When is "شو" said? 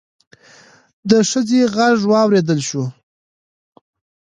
2.69-2.83